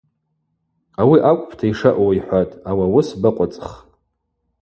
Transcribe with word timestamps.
Ауи 1.01 1.17
акӏвпӏта 1.29 1.65
йшаъу,— 1.71 2.15
йхӏватӏ,— 2.17 2.59
ауи 2.69 2.83
ауыс 2.87 3.09
бакъвыцӏх. 3.21 3.67